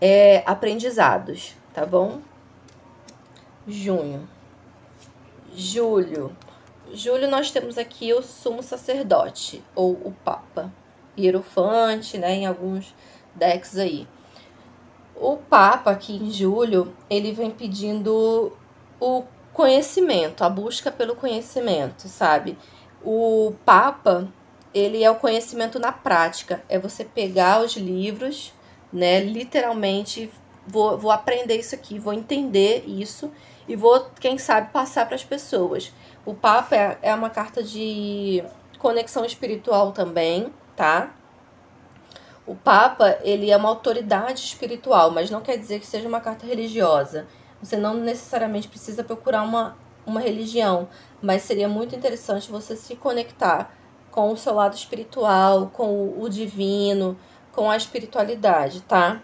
é, 0.00 0.44
aprendizados, 0.46 1.56
tá 1.72 1.86
bom? 1.86 2.20
Junho. 3.66 4.28
Julho. 5.56 6.36
Julho 6.92 7.28
nós 7.28 7.50
temos 7.50 7.78
aqui 7.78 8.12
o 8.12 8.22
sumo 8.22 8.62
sacerdote, 8.62 9.64
ou 9.74 9.92
o 9.92 10.14
papa. 10.24 10.70
Hierofante, 11.18 12.18
né, 12.18 12.34
em 12.34 12.46
alguns 12.46 12.94
decks 13.34 13.76
aí. 13.78 14.06
O 15.16 15.36
papa 15.36 15.90
aqui 15.90 16.16
em 16.16 16.30
julho, 16.30 16.94
ele 17.08 17.32
vem 17.32 17.50
pedindo 17.50 18.52
o 19.00 19.24
conhecimento, 19.52 20.44
a 20.44 20.48
busca 20.48 20.90
pelo 20.92 21.16
conhecimento, 21.16 22.08
sabe? 22.08 22.56
O 23.02 23.54
papa, 23.64 24.28
ele 24.72 25.02
é 25.02 25.10
o 25.10 25.16
conhecimento 25.16 25.78
na 25.78 25.90
prática. 25.90 26.62
É 26.68 26.78
você 26.78 27.04
pegar 27.04 27.60
os 27.62 27.76
livros, 27.76 28.52
né? 28.92 29.20
Literalmente, 29.20 30.30
vou, 30.66 30.96
vou 30.98 31.10
aprender 31.10 31.56
isso 31.56 31.74
aqui, 31.74 31.98
vou 31.98 32.12
entender 32.12 32.84
isso 32.86 33.32
e 33.66 33.74
vou, 33.74 34.10
quem 34.20 34.38
sabe, 34.38 34.70
passar 34.72 35.06
para 35.06 35.14
as 35.14 35.24
pessoas. 35.24 35.92
O 36.24 36.34
Papa 36.34 36.76
é, 36.76 36.98
é 37.02 37.14
uma 37.14 37.30
carta 37.30 37.62
de 37.62 38.44
conexão 38.78 39.24
espiritual 39.24 39.92
também, 39.92 40.52
tá? 40.76 41.14
O 42.46 42.54
Papa, 42.54 43.18
ele 43.22 43.50
é 43.50 43.56
uma 43.56 43.68
autoridade 43.68 44.40
espiritual, 44.40 45.10
mas 45.10 45.30
não 45.30 45.40
quer 45.40 45.56
dizer 45.56 45.78
que 45.78 45.86
seja 45.86 46.08
uma 46.08 46.20
carta 46.20 46.46
religiosa. 46.46 47.26
Você 47.62 47.76
não 47.76 47.94
necessariamente 47.94 48.68
precisa 48.68 49.04
procurar 49.04 49.42
uma, 49.42 49.76
uma 50.06 50.20
religião, 50.20 50.88
mas 51.20 51.42
seria 51.42 51.68
muito 51.68 51.94
interessante 51.94 52.50
você 52.50 52.74
se 52.74 52.96
conectar 52.96 53.74
com 54.10 54.32
o 54.32 54.36
seu 54.36 54.54
lado 54.54 54.74
espiritual, 54.74 55.70
com 55.72 56.20
o 56.20 56.28
divino, 56.28 57.16
com 57.52 57.70
a 57.70 57.76
espiritualidade, 57.76 58.80
tá? 58.82 59.20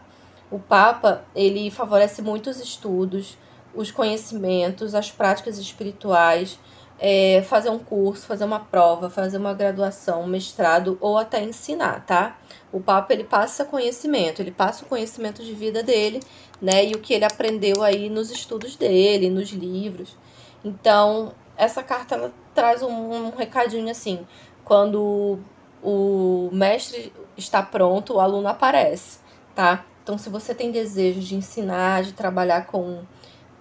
O 0.50 0.58
Papa, 0.58 1.24
ele 1.34 1.70
favorece 1.70 2.22
muitos 2.22 2.60
estudos, 2.60 3.36
os 3.74 3.90
conhecimentos, 3.90 4.94
as 4.94 5.10
práticas 5.10 5.58
espirituais, 5.58 6.58
é, 6.98 7.42
fazer 7.42 7.70
um 7.70 7.78
curso, 7.78 8.26
fazer 8.26 8.44
uma 8.44 8.60
prova, 8.60 9.10
fazer 9.10 9.36
uma 9.36 9.52
graduação, 9.52 10.22
um 10.22 10.26
mestrado 10.26 10.96
ou 11.00 11.18
até 11.18 11.42
ensinar, 11.42 12.04
tá? 12.06 12.38
O 12.72 12.80
Papa 12.80 13.12
ele 13.12 13.24
passa 13.24 13.64
conhecimento, 13.64 14.40
ele 14.40 14.50
passa 14.50 14.84
o 14.84 14.88
conhecimento 14.88 15.42
de 15.42 15.52
vida 15.54 15.82
dele, 15.82 16.20
né? 16.60 16.84
E 16.84 16.94
o 16.94 16.98
que 16.98 17.14
ele 17.14 17.24
aprendeu 17.24 17.82
aí 17.82 18.08
nos 18.08 18.30
estudos 18.30 18.76
dele, 18.76 19.28
nos 19.28 19.50
livros. 19.50 20.16
Então, 20.64 21.32
essa 21.56 21.82
carta 21.82 22.14
ela 22.14 22.32
traz 22.54 22.82
um, 22.82 22.88
um 22.90 23.30
recadinho 23.30 23.90
assim: 23.90 24.26
quando 24.64 25.38
o 25.82 26.48
mestre 26.52 27.12
está 27.36 27.62
pronto, 27.62 28.14
o 28.14 28.20
aluno 28.20 28.48
aparece, 28.48 29.18
tá? 29.54 29.84
Então, 30.02 30.16
se 30.16 30.30
você 30.30 30.54
tem 30.54 30.70
desejo 30.70 31.20
de 31.20 31.34
ensinar, 31.34 32.02
de 32.02 32.12
trabalhar 32.12 32.66
com 32.66 33.02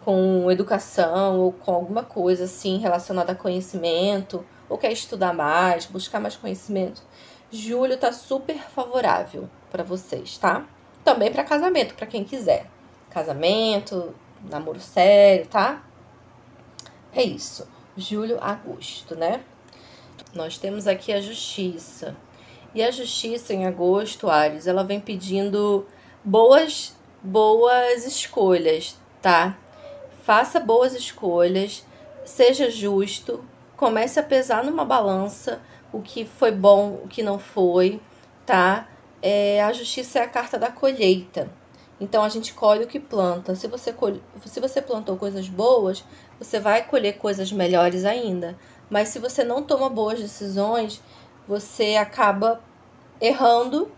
com 0.05 0.51
educação 0.51 1.39
ou 1.39 1.51
com 1.51 1.73
alguma 1.73 2.03
coisa 2.03 2.43
assim 2.43 2.77
relacionada 2.77 3.31
a 3.31 3.35
conhecimento, 3.35 4.45
ou 4.69 4.77
quer 4.77 4.91
estudar 4.91 5.33
mais, 5.33 5.87
buscar 5.87 6.19
mais 6.19 6.35
conhecimento, 6.35 7.01
julho 7.51 7.97
tá 7.97 8.13
super 8.13 8.59
favorável 8.59 9.49
para 9.71 9.83
vocês, 9.83 10.37
tá? 10.37 10.63
Também 11.03 11.31
para 11.31 11.43
casamento, 11.43 11.95
para 11.95 12.05
quem 12.05 12.23
quiser. 12.23 12.69
Casamento, 13.09 14.13
namoro 14.47 14.79
sério, 14.79 15.47
tá? 15.47 15.83
É 17.11 17.23
isso. 17.23 17.67
Julho, 17.97 18.37
agosto, 18.39 19.15
né? 19.15 19.41
Nós 20.35 20.59
temos 20.59 20.85
aqui 20.85 21.11
a 21.13 21.21
justiça. 21.21 22.15
E 22.75 22.83
a 22.83 22.91
justiça 22.91 23.53
em 23.53 23.65
agosto, 23.65 24.29
Ares, 24.29 24.67
ela 24.67 24.83
vem 24.83 24.99
pedindo 24.99 25.87
boas 26.23 26.95
boas 27.23 28.05
escolhas, 28.05 28.95
tá? 29.19 29.57
Faça 30.25 30.59
boas 30.59 30.95
escolhas, 30.95 31.85
seja 32.25 32.67
justo, 32.71 33.45
comece 33.77 34.19
a 34.19 34.23
pesar 34.23 34.63
numa 34.63 34.83
balança 34.83 35.61
o 35.93 36.01
que 36.01 36.25
foi 36.25 36.51
bom, 36.51 36.99
o 37.03 37.07
que 37.07 37.21
não 37.21 37.37
foi, 37.37 38.01
tá? 38.43 38.87
É, 39.21 39.63
a 39.63 39.71
justiça 39.71 40.17
é 40.17 40.23
a 40.23 40.27
carta 40.27 40.57
da 40.57 40.71
colheita. 40.71 41.47
Então 42.01 42.23
a 42.23 42.29
gente 42.29 42.55
colhe 42.55 42.83
o 42.83 42.87
que 42.87 42.99
planta. 42.99 43.53
Se 43.53 43.67
você, 43.67 43.93
colhe, 43.93 44.21
se 44.43 44.59
você 44.59 44.81
plantou 44.81 45.15
coisas 45.15 45.47
boas, 45.47 46.03
você 46.39 46.59
vai 46.59 46.83
colher 46.83 47.19
coisas 47.19 47.51
melhores 47.51 48.03
ainda. 48.03 48.57
Mas 48.89 49.09
se 49.09 49.19
você 49.19 49.43
não 49.43 49.61
toma 49.61 49.89
boas 49.89 50.19
decisões, 50.19 51.01
você 51.47 51.97
acaba 51.97 52.61
errando 53.21 53.91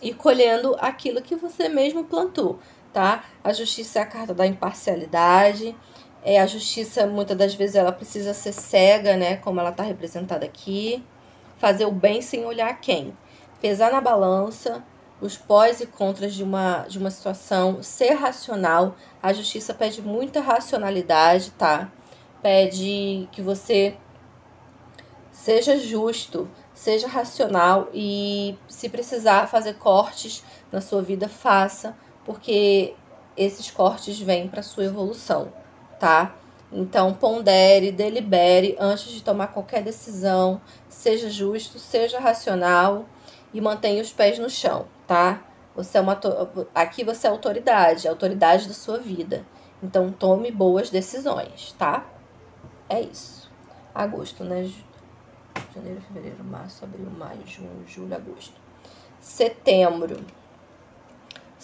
e 0.00 0.14
colhendo 0.14 0.74
aquilo 0.80 1.20
que 1.20 1.36
você 1.36 1.68
mesmo 1.68 2.04
plantou 2.04 2.58
tá? 2.94 3.24
A 3.42 3.52
justiça 3.52 3.98
é 3.98 4.02
a 4.02 4.06
carta 4.06 4.32
da 4.32 4.46
imparcialidade. 4.46 5.76
É, 6.22 6.40
a 6.40 6.46
justiça, 6.46 7.06
muitas 7.06 7.36
das 7.36 7.54
vezes, 7.54 7.76
ela 7.76 7.92
precisa 7.92 8.32
ser 8.32 8.52
cega, 8.52 9.16
né? 9.16 9.36
Como 9.36 9.60
ela 9.60 9.70
está 9.70 9.82
representada 9.82 10.46
aqui. 10.46 11.04
Fazer 11.58 11.84
o 11.84 11.92
bem 11.92 12.22
sem 12.22 12.46
olhar 12.46 12.72
quem. 12.80 13.14
Pesar 13.60 13.92
na 13.92 14.00
balança 14.00 14.82
os 15.20 15.36
pós 15.36 15.80
e 15.80 15.86
contras 15.86 16.34
de 16.34 16.42
uma, 16.42 16.86
de 16.88 16.98
uma 16.98 17.10
situação, 17.10 17.82
ser 17.82 18.14
racional. 18.14 18.94
A 19.22 19.32
justiça 19.32 19.72
pede 19.72 20.02
muita 20.02 20.40
racionalidade, 20.40 21.50
tá? 21.52 21.90
Pede 22.42 23.28
que 23.32 23.40
você 23.40 23.96
seja 25.32 25.78
justo, 25.78 26.48
seja 26.74 27.08
racional 27.08 27.88
e 27.92 28.56
se 28.68 28.88
precisar 28.88 29.46
fazer 29.46 29.74
cortes 29.74 30.44
na 30.70 30.80
sua 30.80 31.00
vida, 31.00 31.28
faça, 31.28 31.96
porque 32.24 32.94
esses 33.36 33.70
cortes 33.70 34.18
vêm 34.20 34.48
para 34.48 34.62
sua 34.62 34.84
evolução, 34.84 35.52
tá? 35.98 36.34
Então, 36.72 37.14
pondere, 37.14 37.92
delibere 37.92 38.76
antes 38.80 39.10
de 39.12 39.22
tomar 39.22 39.48
qualquer 39.48 39.82
decisão, 39.82 40.60
seja 40.88 41.30
justo, 41.30 41.78
seja 41.78 42.18
racional 42.18 43.06
e 43.52 43.60
mantenha 43.60 44.02
os 44.02 44.12
pés 44.12 44.38
no 44.38 44.50
chão, 44.50 44.86
tá? 45.06 45.42
Você 45.76 45.98
é 45.98 46.00
uma 46.00 46.18
aqui 46.74 47.04
você 47.04 47.26
é 47.26 47.30
autoridade, 47.30 48.08
autoridade 48.08 48.66
da 48.68 48.74
sua 48.74 48.98
vida. 48.98 49.44
Então, 49.82 50.10
tome 50.10 50.50
boas 50.50 50.88
decisões, 50.90 51.72
tá? 51.78 52.06
É 52.88 53.00
isso. 53.00 53.50
Agosto, 53.94 54.44
né? 54.44 54.70
Janeiro, 55.74 56.00
fevereiro, 56.00 56.42
março, 56.42 56.84
abril, 56.84 57.10
maio, 57.10 57.46
junho, 57.46 57.84
julho, 57.86 58.14
agosto. 58.14 58.60
Setembro 59.20 60.24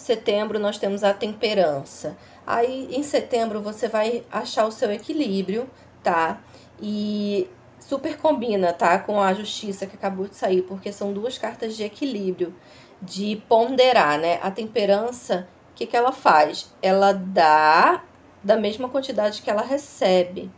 setembro 0.01 0.59
nós 0.59 0.77
temos 0.77 1.03
a 1.03 1.13
temperança. 1.13 2.17
Aí 2.45 2.89
em 2.91 3.03
setembro 3.03 3.61
você 3.61 3.87
vai 3.87 4.23
achar 4.31 4.65
o 4.65 4.71
seu 4.71 4.91
equilíbrio, 4.91 5.69
tá? 6.03 6.41
E 6.81 7.49
super 7.79 8.17
combina, 8.17 8.73
tá? 8.73 8.99
Com 8.99 9.21
a 9.21 9.33
justiça 9.33 9.85
que 9.85 9.95
acabou 9.95 10.27
de 10.27 10.35
sair, 10.35 10.63
porque 10.63 10.91
são 10.91 11.13
duas 11.13 11.37
cartas 11.37 11.75
de 11.75 11.83
equilíbrio, 11.83 12.53
de 13.01 13.41
ponderar, 13.47 14.19
né? 14.19 14.39
A 14.41 14.51
temperança, 14.51 15.47
o 15.71 15.75
que, 15.75 15.85
que 15.85 15.95
ela 15.95 16.11
faz? 16.11 16.73
Ela 16.81 17.13
dá 17.13 18.03
da 18.43 18.57
mesma 18.57 18.89
quantidade 18.89 19.41
que 19.41 19.49
ela 19.49 19.61
recebe. 19.61 20.51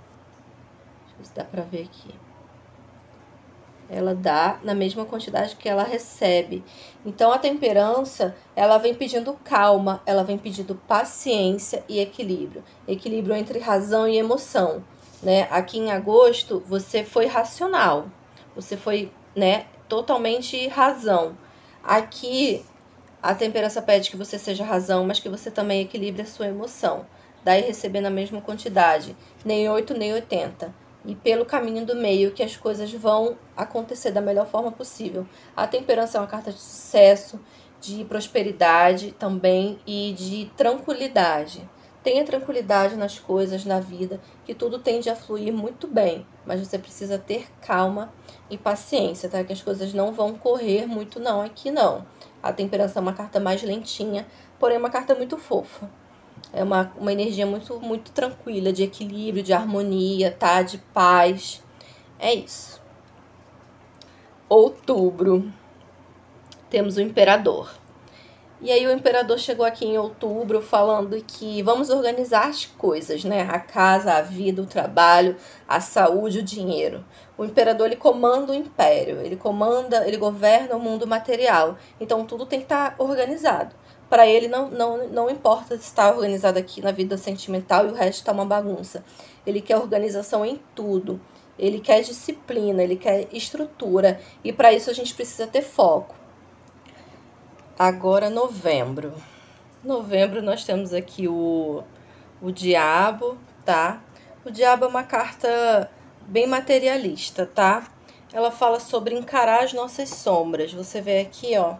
Deixa 1.03 1.13
eu 1.13 1.17
ver 1.17 1.25
se 1.25 1.35
dá 1.35 1.43
pra 1.43 1.63
ver 1.63 1.83
aqui 1.83 2.13
ela 3.89 4.15
dá 4.15 4.59
na 4.63 4.73
mesma 4.73 5.05
quantidade 5.05 5.55
que 5.55 5.69
ela 5.69 5.83
recebe. 5.83 6.63
Então 7.05 7.31
a 7.31 7.37
temperança, 7.37 8.35
ela 8.55 8.77
vem 8.77 8.93
pedindo 8.93 9.33
calma, 9.43 10.01
ela 10.05 10.23
vem 10.23 10.37
pedindo 10.37 10.75
paciência 10.87 11.83
e 11.87 11.99
equilíbrio, 11.99 12.63
equilíbrio 12.87 13.35
entre 13.35 13.59
razão 13.59 14.07
e 14.07 14.17
emoção, 14.17 14.83
né? 15.21 15.47
Aqui 15.51 15.77
em 15.77 15.91
agosto 15.91 16.63
você 16.67 17.03
foi 17.03 17.27
racional. 17.27 18.07
Você 18.55 18.77
foi, 18.77 19.11
né, 19.35 19.65
totalmente 19.89 20.67
razão. 20.67 21.37
Aqui 21.83 22.63
a 23.21 23.33
temperança 23.33 23.81
pede 23.81 24.09
que 24.09 24.17
você 24.17 24.37
seja 24.37 24.63
razão, 24.63 25.05
mas 25.05 25.19
que 25.19 25.29
você 25.29 25.49
também 25.49 25.81
equilibre 25.81 26.21
a 26.21 26.25
sua 26.25 26.47
emoção. 26.47 27.05
Daí 27.43 27.61
receber 27.61 28.01
na 28.01 28.09
mesma 28.09 28.41
quantidade, 28.41 29.15
nem 29.43 29.69
8 29.69 29.93
nem 29.93 30.13
80 30.13 30.82
e 31.05 31.15
pelo 31.15 31.45
caminho 31.45 31.85
do 31.85 31.95
meio 31.95 32.31
que 32.31 32.43
as 32.43 32.55
coisas 32.55 32.91
vão 32.93 33.37
acontecer 33.55 34.11
da 34.11 34.21
melhor 34.21 34.47
forma 34.47 34.71
possível. 34.71 35.25
A 35.55 35.67
temperança 35.67 36.17
é 36.17 36.21
uma 36.21 36.27
carta 36.27 36.51
de 36.51 36.59
sucesso, 36.59 37.39
de 37.81 38.05
prosperidade 38.05 39.11
também 39.11 39.79
e 39.85 40.13
de 40.13 40.49
tranquilidade. 40.55 41.69
Tenha 42.01 42.25
tranquilidade 42.25 42.97
nas 42.97 43.17
coisas, 43.17 43.63
na 43.63 43.79
vida, 43.79 44.19
que 44.43 44.53
tudo 44.53 44.77
tende 44.77 45.09
a 45.09 45.15
fluir 45.15 45.53
muito 45.53 45.87
bem, 45.87 46.25
mas 46.45 46.59
você 46.59 46.77
precisa 46.77 47.17
ter 47.17 47.47
calma 47.61 48.13
e 48.49 48.57
paciência, 48.57 49.29
tá? 49.29 49.41
Que 49.43 49.53
as 49.53 49.61
coisas 49.61 49.93
não 49.93 50.11
vão 50.11 50.33
correr 50.33 50.85
muito, 50.85 51.17
não, 51.19 51.41
aqui 51.41 51.71
não. 51.71 52.05
A 52.41 52.51
temperança 52.51 52.99
é 52.99 53.01
uma 53.01 53.13
carta 53.13 53.39
mais 53.39 53.63
lentinha, 53.63 54.27
porém 54.59 54.75
é 54.75 54.79
uma 54.79 54.89
carta 54.89 55.15
muito 55.15 55.37
fofa. 55.37 55.89
É 56.51 56.63
uma, 56.63 56.91
uma 56.97 57.11
energia 57.11 57.45
muito, 57.45 57.79
muito 57.79 58.11
tranquila, 58.11 58.73
de 58.73 58.83
equilíbrio, 58.83 59.43
de 59.43 59.53
harmonia, 59.53 60.31
tá? 60.31 60.61
De 60.61 60.77
paz. 60.77 61.63
É 62.19 62.33
isso. 62.33 62.81
Outubro. 64.49 65.51
Temos 66.69 66.97
o 66.97 67.01
imperador. 67.01 67.71
E 68.61 68.71
aí 68.71 68.87
o 68.87 68.91
imperador 68.91 69.37
chegou 69.39 69.65
aqui 69.65 69.83
em 69.83 69.97
outubro 69.97 70.61
falando 70.61 71.21
que 71.27 71.61
vamos 71.63 71.89
organizar 71.89 72.47
as 72.47 72.65
coisas, 72.65 73.23
né? 73.25 73.41
A 73.41 73.59
casa, 73.59 74.13
a 74.13 74.21
vida, 74.21 74.61
o 74.61 74.65
trabalho, 74.65 75.35
a 75.67 75.81
saúde, 75.81 76.39
o 76.39 76.43
dinheiro. 76.43 77.03
O 77.37 77.43
imperador 77.43 77.87
ele 77.87 77.97
comanda 77.97 78.53
o 78.53 78.55
império, 78.55 79.19
ele 79.19 79.35
comanda, 79.35 80.07
ele 80.07 80.15
governa 80.15 80.77
o 80.77 80.79
mundo 80.79 81.05
material. 81.05 81.77
Então 81.99 82.25
tudo 82.25 82.45
tem 82.45 82.59
que 82.59 82.65
estar 82.65 82.95
tá 82.95 83.03
organizado 83.03 83.75
para 84.13 84.27
ele 84.27 84.47
não, 84.47 84.69
não, 84.69 85.07
não 85.07 85.27
importa 85.27 85.75
se 85.75 85.85
está 85.85 86.11
organizado 86.11 86.59
aqui 86.59 86.79
na 86.81 86.91
vida 86.91 87.17
sentimental 87.17 87.87
e 87.87 87.89
o 87.89 87.95
resto 87.95 88.19
está 88.19 88.31
uma 88.31 88.45
bagunça. 88.45 89.03
Ele 89.43 89.59
quer 89.59 89.75
organização 89.75 90.45
em 90.45 90.61
tudo. 90.75 91.19
Ele 91.57 91.79
quer 91.79 91.99
disciplina, 92.03 92.83
ele 92.83 92.95
quer 92.95 93.27
estrutura. 93.33 94.21
E 94.43 94.53
para 94.53 94.71
isso 94.71 94.91
a 94.91 94.93
gente 94.93 95.15
precisa 95.15 95.47
ter 95.47 95.63
foco. 95.63 96.13
Agora, 97.77 98.29
novembro. 98.29 99.15
Novembro 99.83 100.43
nós 100.43 100.63
temos 100.63 100.93
aqui 100.93 101.27
o, 101.27 101.83
o 102.39 102.51
diabo, 102.51 103.35
tá? 103.65 103.99
O 104.45 104.51
diabo 104.51 104.85
é 104.85 104.87
uma 104.89 105.03
carta 105.03 105.89
bem 106.21 106.45
materialista, 106.45 107.47
tá? 107.47 107.87
Ela 108.31 108.51
fala 108.51 108.79
sobre 108.79 109.17
encarar 109.17 109.63
as 109.63 109.73
nossas 109.73 110.09
sombras. 110.09 110.71
Você 110.71 111.01
vê 111.01 111.21
aqui, 111.21 111.57
ó 111.57 111.77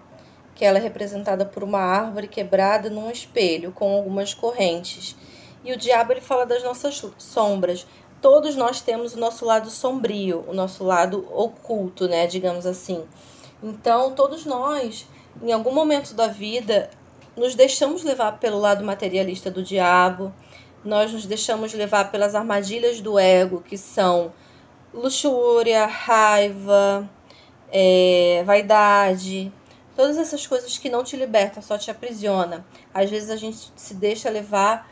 que 0.55 0.63
ela 0.63 0.77
é 0.77 0.81
representada 0.81 1.45
por 1.45 1.63
uma 1.63 1.79
árvore 1.79 2.27
quebrada 2.27 2.89
num 2.89 3.09
espelho 3.09 3.71
com 3.71 3.95
algumas 3.95 4.33
correntes. 4.33 5.15
E 5.63 5.71
o 5.71 5.77
diabo 5.77 6.11
ele 6.11 6.21
fala 6.21 6.45
das 6.45 6.63
nossas 6.63 7.03
sombras. 7.17 7.87
Todos 8.21 8.55
nós 8.55 8.81
temos 8.81 9.15
o 9.15 9.19
nosso 9.19 9.45
lado 9.45 9.69
sombrio, 9.69 10.45
o 10.47 10.53
nosso 10.53 10.83
lado 10.83 11.27
oculto, 11.31 12.07
né, 12.07 12.27
digamos 12.27 12.65
assim. 12.65 13.03
Então, 13.61 14.13
todos 14.13 14.45
nós, 14.45 15.07
em 15.41 15.51
algum 15.51 15.73
momento 15.73 16.13
da 16.13 16.27
vida, 16.27 16.89
nos 17.35 17.55
deixamos 17.55 18.03
levar 18.03 18.39
pelo 18.39 18.59
lado 18.59 18.83
materialista 18.83 19.49
do 19.49 19.63
diabo. 19.63 20.33
Nós 20.83 21.11
nos 21.11 21.25
deixamos 21.25 21.73
levar 21.73 22.11
pelas 22.11 22.35
armadilhas 22.35 23.01
do 23.01 23.17
ego, 23.17 23.61
que 23.61 23.77
são 23.77 24.33
luxúria, 24.93 25.85
raiva, 25.85 27.09
é, 27.71 28.43
vaidade, 28.45 29.51
todas 29.95 30.17
essas 30.17 30.45
coisas 30.45 30.77
que 30.77 30.89
não 30.89 31.03
te 31.03 31.15
libertam, 31.15 31.61
só 31.61 31.77
te 31.77 31.91
aprisiona. 31.91 32.65
Às 32.93 33.09
vezes 33.09 33.29
a 33.29 33.35
gente 33.35 33.71
se 33.75 33.93
deixa 33.93 34.29
levar 34.29 34.89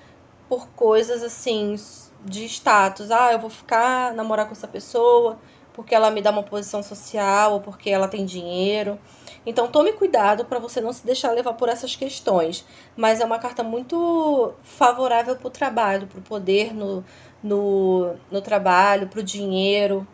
por 0.47 0.67
coisas 0.69 1.23
assim 1.23 1.75
de 2.23 2.45
status. 2.45 3.11
Ah, 3.11 3.33
eu 3.33 3.39
vou 3.39 3.49
ficar 3.49 4.13
namorar 4.13 4.45
com 4.45 4.51
essa 4.53 4.67
pessoa 4.67 5.39
porque 5.73 5.95
ela 5.95 6.11
me 6.11 6.21
dá 6.21 6.31
uma 6.31 6.43
posição 6.43 6.83
social 6.83 7.53
ou 7.53 7.61
porque 7.61 7.89
ela 7.89 8.07
tem 8.07 8.25
dinheiro. 8.25 8.99
Então 9.45 9.67
tome 9.67 9.93
cuidado 9.93 10.45
para 10.45 10.59
você 10.59 10.81
não 10.81 10.93
se 10.93 11.05
deixar 11.05 11.31
levar 11.31 11.53
por 11.53 11.69
essas 11.69 11.95
questões. 11.95 12.65
Mas 12.95 13.21
é 13.21 13.25
uma 13.25 13.39
carta 13.39 13.63
muito 13.63 14.53
favorável 14.63 15.35
para 15.35 15.47
o 15.47 15.51
trabalho, 15.51 16.07
para 16.07 16.19
o 16.19 16.21
poder 16.21 16.73
no, 16.73 17.03
no, 17.41 18.13
no 18.29 18.41
trabalho, 18.41 19.07
para 19.07 19.19
o 19.19 19.23
dinheiro, 19.23 20.05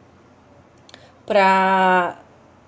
para 1.25 2.19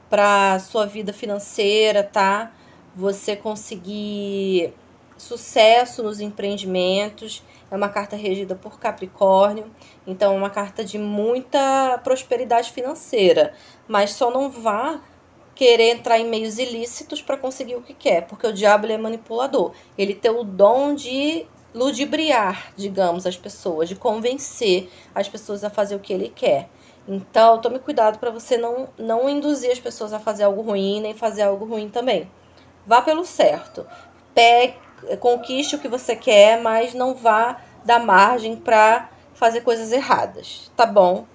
para 0.10 0.60
sua 0.60 0.86
vida 0.86 1.14
financeira, 1.14 2.04
tá? 2.04 2.52
Você 2.96 3.36
conseguir 3.36 4.74
sucesso 5.18 6.02
nos 6.02 6.20
empreendimentos. 6.20 7.44
É 7.70 7.76
uma 7.76 7.90
carta 7.90 8.16
regida 8.16 8.56
por 8.56 8.80
Capricórnio, 8.80 9.66
então 10.08 10.34
é 10.34 10.38
uma 10.38 10.50
carta 10.50 10.84
de 10.84 10.98
muita 10.98 12.00
prosperidade 12.04 12.72
financeira, 12.72 13.54
mas 13.88 14.12
só 14.12 14.32
não 14.32 14.50
vá 14.50 15.00
querer 15.54 15.92
entrar 15.92 16.18
em 16.18 16.28
meios 16.28 16.58
ilícitos 16.58 17.22
para 17.22 17.38
conseguir 17.38 17.76
o 17.76 17.82
que 17.82 17.94
quer, 17.94 18.26
porque 18.26 18.48
o 18.48 18.54
diabo 18.54 18.88
é 18.88 18.98
manipulador. 18.98 19.74
Ele 19.98 20.16
tem 20.16 20.32
o 20.32 20.44
dom 20.44 20.96
de 20.96 21.46
ludibriar, 21.76 22.74
digamos, 22.76 23.28
as 23.28 23.38
pessoas, 23.38 23.90
de 23.90 23.96
convencer 23.96 24.90
as 25.14 25.28
pessoas 25.28 25.64
a 25.64 25.70
fazer 25.70 25.96
o 25.96 26.00
que 26.00 26.14
ele 26.14 26.30
quer. 26.30 26.70
Então, 27.08 27.60
tome 27.60 27.80
cuidado 27.80 28.20
para 28.20 28.30
você 28.30 28.58
não, 28.58 28.90
não 28.98 29.30
induzir 29.30 29.72
as 29.72 29.80
pessoas 29.80 30.14
a 30.14 30.20
fazer 30.20 30.44
algo 30.44 30.62
ruim, 30.62 31.02
nem 31.02 31.14
fazer 31.14 31.42
algo 31.42 31.66
ruim 31.66 31.90
também. 31.90 32.30
Vá 32.86 33.02
pelo 33.02 33.26
certo. 33.26 33.86
Pegue, 34.34 34.76
conquiste 35.20 35.76
o 35.76 35.80
que 35.80 35.88
você 35.88 36.16
quer, 36.16 36.62
mas 36.62 36.94
não 36.94 37.16
vá 37.16 37.62
dar 37.84 38.00
margem 38.00 38.56
para 38.56 39.10
fazer 39.34 39.62
coisas 39.62 39.92
erradas, 39.92 40.72
tá 40.76 40.86
bom? 40.86 41.26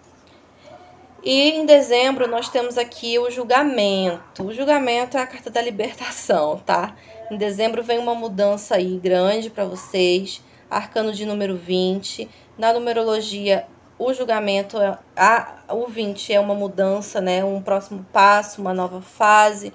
E 1.25 1.53
em 1.53 1.65
dezembro 1.65 2.29
nós 2.29 2.51
temos 2.51 2.77
aqui 2.77 3.19
o 3.19 3.31
julgamento. 3.31 4.45
O 4.45 4.53
julgamento 4.53 5.17
é 5.17 5.23
a 5.23 5.27
carta 5.27 5.49
da 5.49 5.63
libertação, 5.63 6.59
tá? 6.59 6.95
Em 7.31 7.39
dezembro 7.39 7.83
vem 7.83 7.99
uma 7.99 8.15
mudança 8.15 8.75
aí 8.75 8.99
grande 8.99 9.49
para 9.49 9.65
vocês. 9.65 10.43
Arcano 10.71 11.15
de 11.15 11.25
número 11.25 11.57
20. 11.57 12.29
Na 12.59 12.75
numerologia, 12.75 13.67
o 13.99 14.13
julgamento, 14.13 14.79
é, 14.79 14.99
a, 15.17 15.55
o 15.71 15.87
20 15.87 16.33
é 16.33 16.41
uma 16.41 16.55
mudança, 16.55 17.21
né? 17.21 17.45
Um 17.45 17.63
próximo 17.63 18.05
passo, 18.13 18.61
uma 18.61 18.75
nova 18.75 19.01
fase. 19.01 19.73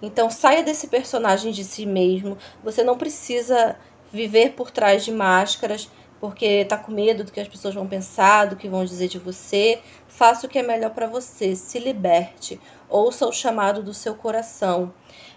Então 0.00 0.30
saia 0.30 0.62
desse 0.62 0.88
personagem 0.88 1.52
de 1.52 1.64
si 1.64 1.86
mesmo. 1.86 2.36
Você 2.62 2.84
não 2.84 2.96
precisa 2.96 3.76
viver 4.12 4.52
por 4.52 4.70
trás 4.70 5.04
de 5.04 5.12
máscaras 5.12 5.90
porque 6.20 6.64
tá 6.64 6.76
com 6.76 6.92
medo 6.92 7.24
do 7.24 7.32
que 7.32 7.40
as 7.40 7.48
pessoas 7.48 7.74
vão 7.74 7.86
pensar, 7.86 8.46
do 8.46 8.56
que 8.56 8.68
vão 8.68 8.84
dizer 8.84 9.08
de 9.08 9.18
você. 9.18 9.80
Faça 10.08 10.46
o 10.46 10.50
que 10.50 10.58
é 10.58 10.62
melhor 10.62 10.90
para 10.90 11.06
você, 11.06 11.54
se 11.54 11.78
liberte, 11.78 12.58
ouça 12.88 13.26
o 13.26 13.32
chamado 13.32 13.82
do 13.82 13.92
seu 13.92 14.14
coração. 14.14 14.94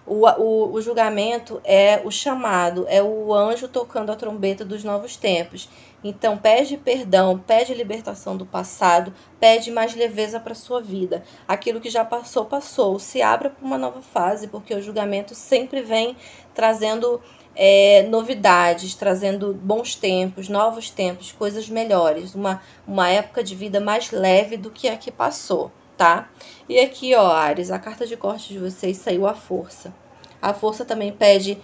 O, 0.10 0.28
o, 0.28 0.74
o 0.74 0.82
julgamento 0.82 1.62
é 1.63 2.01
o 2.04 2.10
chamado, 2.10 2.86
é 2.89 3.01
o 3.01 3.32
anjo 3.32 3.68
tocando 3.68 4.12
a 4.12 4.16
trombeta 4.16 4.66
dos 4.66 4.84
novos 4.84 5.16
tempos. 5.16 5.70
Então, 6.04 6.36
pede 6.36 6.78
perdão, 6.78 7.38
pede 7.38 7.75
libertação 7.75 8.36
do 8.36 8.46
passado, 8.46 9.13
pede 9.39 9.70
mais 9.70 9.94
leveza 9.94 10.39
para 10.39 10.56
sua 10.56 10.82
vida. 10.82 11.24
Aquilo 11.48 11.80
que 11.80 11.92
já 11.92 12.04
passou, 12.04 12.46
passou. 12.46 12.98
Se 12.98 13.22
abra 13.22 13.51
para 13.51 13.63
uma 13.63 13.78
nova 13.78 14.01
fase, 14.01 14.48
porque 14.48 14.74
o 14.74 14.82
julgamento 14.82 15.36
sempre 15.36 15.82
vem 15.84 16.18
trazendo 16.56 17.22
é, 17.56 18.04
novidades, 18.04 18.95
trazendo 18.95 19.54
bons 19.54 19.93
tempos, 19.93 20.48
novos 20.48 20.89
tempos, 20.89 21.32
coisas 21.34 21.69
melhores, 21.69 22.34
uma, 22.34 22.62
uma 22.88 23.10
época 23.10 23.43
de 23.43 23.54
vida 23.54 23.80
mais 23.80 24.12
leve 24.12 24.56
do 24.58 24.72
que 24.72 24.88
a 24.88 24.98
que 24.98 25.12
passou, 25.12 25.72
tá? 25.98 26.30
E 26.67 26.80
aqui, 26.80 27.13
ó, 27.13 27.30
Ares, 27.30 27.69
a 27.69 27.78
carta 27.78 28.08
de 28.08 28.15
corte 28.15 28.54
de 28.54 28.60
vocês 28.60 28.98
saiu 28.98 29.28
a 29.28 29.34
força. 29.34 29.93
A 30.41 30.54
força 30.54 30.86
também 30.86 31.12
pede 31.12 31.58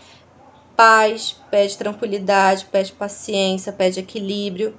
paz, 0.76 1.36
pede 1.50 1.78
tranquilidade, 1.78 2.66
pede 2.66 2.92
paciência, 2.92 3.72
pede 3.72 4.00
equilíbrio, 4.00 4.76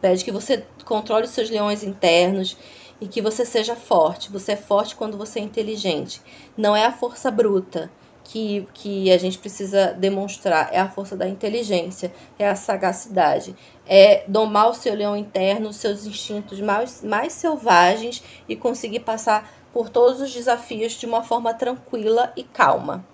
pede 0.00 0.24
que 0.24 0.32
você 0.32 0.64
controle 0.84 1.24
os 1.24 1.30
seus 1.30 1.50
leões 1.50 1.82
internos 1.82 2.56
e 3.00 3.06
que 3.06 3.22
você 3.22 3.44
seja 3.44 3.74
forte. 3.74 4.30
Você 4.30 4.52
é 4.52 4.56
forte 4.56 4.94
quando 4.94 5.16
você 5.16 5.38
é 5.38 5.42
inteligente. 5.42 6.20
Não 6.56 6.76
é 6.76 6.84
a 6.84 6.92
força 6.92 7.30
bruta 7.30 7.90
que, 8.24 8.66
que 8.74 9.10
a 9.12 9.18
gente 9.18 9.38
precisa 9.38 9.92
demonstrar, 9.92 10.70
é 10.72 10.80
a 10.80 10.88
força 10.88 11.16
da 11.16 11.28
inteligência, 11.28 12.12
é 12.38 12.48
a 12.48 12.56
sagacidade, 12.56 13.54
é 13.86 14.24
domar 14.26 14.70
o 14.70 14.74
seu 14.74 14.94
leão 14.94 15.16
interno, 15.16 15.72
seus 15.72 16.06
instintos 16.06 16.60
mais, 16.60 17.02
mais 17.02 17.32
selvagens 17.32 18.22
e 18.48 18.56
conseguir 18.56 19.00
passar 19.00 19.48
por 19.76 19.90
todos 19.90 20.22
os 20.22 20.32
desafios 20.32 20.94
de 20.94 21.04
uma 21.04 21.22
forma 21.22 21.52
tranquila 21.52 22.32
e 22.34 22.42
calma. 22.42 23.04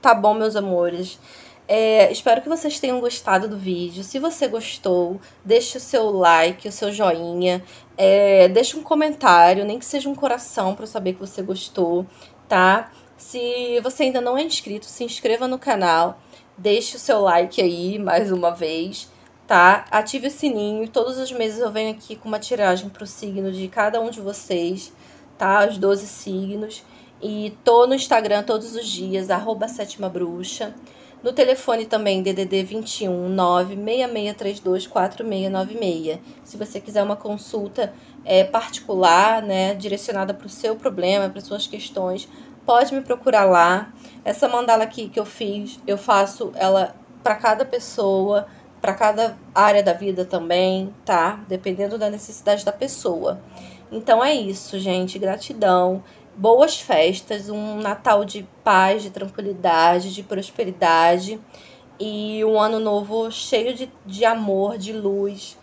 Tá 0.00 0.14
bom, 0.14 0.34
meus 0.34 0.54
amores? 0.54 1.18
É, 1.66 2.12
espero 2.12 2.40
que 2.40 2.48
vocês 2.48 2.78
tenham 2.78 3.00
gostado 3.00 3.48
do 3.48 3.58
vídeo. 3.58 4.04
Se 4.04 4.20
você 4.20 4.46
gostou, 4.46 5.20
deixe 5.44 5.78
o 5.78 5.80
seu 5.80 6.12
like, 6.12 6.68
o 6.68 6.70
seu 6.70 6.92
joinha, 6.92 7.64
é, 7.98 8.46
deixe 8.46 8.76
um 8.76 8.84
comentário, 8.84 9.64
nem 9.64 9.80
que 9.80 9.84
seja 9.84 10.08
um 10.08 10.14
coração 10.14 10.76
para 10.76 10.86
saber 10.86 11.14
que 11.14 11.18
você 11.18 11.42
gostou, 11.42 12.06
tá? 12.48 12.92
Se 13.16 13.80
você 13.82 14.04
ainda 14.04 14.20
não 14.20 14.38
é 14.38 14.44
inscrito, 14.44 14.86
se 14.86 15.02
inscreva 15.02 15.48
no 15.48 15.58
canal, 15.58 16.20
deixe 16.56 16.94
o 16.94 17.00
seu 17.00 17.20
like 17.20 17.60
aí 17.60 17.98
mais 17.98 18.30
uma 18.30 18.52
vez, 18.52 19.10
tá? 19.44 19.86
Ative 19.90 20.28
o 20.28 20.30
sininho. 20.30 20.86
Todos 20.86 21.18
os 21.18 21.32
meses 21.32 21.58
eu 21.58 21.72
venho 21.72 21.90
aqui 21.90 22.14
com 22.14 22.28
uma 22.28 22.38
tiragem 22.38 22.88
pro 22.88 23.08
signo 23.08 23.50
de 23.50 23.66
cada 23.66 24.00
um 24.00 24.08
de 24.08 24.20
vocês, 24.20 24.92
tá? 25.36 25.66
Os 25.68 25.78
12 25.78 26.06
signos. 26.06 26.84
E 27.20 27.56
tô 27.62 27.86
no 27.86 27.94
Instagram 27.94 28.42
todos 28.42 28.74
os 28.74 28.86
dias, 28.86 29.30
arroba 29.30 29.68
sétima 29.68 30.08
bruxa. 30.08 30.74
No 31.22 31.32
telefone 31.32 31.86
também, 31.86 32.20
DDD 32.20 32.64
21 32.64 33.28
96632 33.28 34.88
4696. 34.88 36.18
Se 36.42 36.56
você 36.56 36.80
quiser 36.80 37.02
uma 37.04 37.14
consulta 37.14 37.92
é, 38.24 38.42
particular, 38.42 39.40
né, 39.40 39.74
direcionada 39.74 40.34
para 40.34 40.46
o 40.46 40.50
seu 40.50 40.74
problema, 40.74 41.30
para 41.30 41.40
suas 41.40 41.66
questões, 41.68 42.28
pode 42.66 42.92
me 42.92 43.02
procurar 43.02 43.44
lá. 43.44 43.92
Essa 44.24 44.48
mandala 44.48 44.82
aqui 44.82 45.08
que 45.08 45.20
eu 45.20 45.24
fiz, 45.24 45.78
eu 45.86 45.96
faço 45.96 46.50
ela 46.56 46.94
para 47.22 47.36
cada 47.36 47.64
pessoa, 47.64 48.48
para 48.82 48.94
cada 48.94 49.38
área 49.54 49.80
da 49.80 49.92
vida 49.92 50.24
também, 50.24 50.92
tá? 51.04 51.38
Dependendo 51.46 51.96
da 51.96 52.10
necessidade 52.10 52.64
da 52.64 52.72
pessoa. 52.72 53.40
Então 53.92 54.22
é 54.22 54.34
isso, 54.34 54.76
gente. 54.80 55.20
Gratidão. 55.20 56.02
Boas 56.34 56.80
festas, 56.80 57.48
um 57.48 57.76
Natal 57.76 58.24
de 58.24 58.46
paz, 58.64 59.02
de 59.04 59.10
tranquilidade, 59.10 60.12
de 60.12 60.22
prosperidade 60.24 61.38
e 62.00 62.44
um 62.44 62.58
ano 62.58 62.80
novo 62.80 63.30
cheio 63.30 63.72
de, 63.74 63.88
de 64.04 64.24
amor, 64.24 64.76
de 64.76 64.92
luz, 64.92 65.56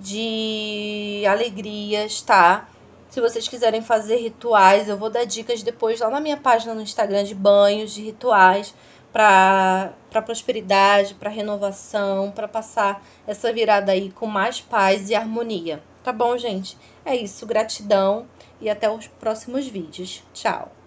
de 0.00 1.22
alegrias, 1.28 2.22
tá? 2.22 2.68
Se 3.10 3.20
vocês 3.20 3.46
quiserem 3.46 3.82
fazer 3.82 4.16
rituais, 4.16 4.88
eu 4.88 4.96
vou 4.96 5.10
dar 5.10 5.24
dicas 5.24 5.62
depois 5.62 6.00
lá 6.00 6.08
na 6.08 6.20
minha 6.20 6.36
página 6.36 6.74
no 6.74 6.80
Instagram 6.80 7.24
de 7.24 7.34
banhos, 7.34 7.92
de 7.92 8.02
rituais 8.02 8.72
para 9.14 10.22
prosperidade, 10.26 11.14
para 11.14 11.30
renovação, 11.30 12.32
para 12.32 12.48
passar 12.48 13.00
essa 13.28 13.52
virada 13.52 13.92
aí 13.92 14.10
com 14.10 14.26
mais 14.26 14.60
paz 14.60 15.08
e 15.08 15.14
harmonia. 15.14 15.80
Tá 16.02 16.12
bom, 16.12 16.36
gente? 16.36 16.76
É 17.04 17.14
isso, 17.14 17.46
gratidão 17.46 18.26
e 18.60 18.68
até 18.68 18.90
os 18.90 19.06
próximos 19.06 19.68
vídeos. 19.68 20.24
Tchau! 20.34 20.83